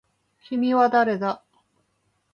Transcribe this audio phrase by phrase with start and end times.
[0.41, 1.43] 君は誰だ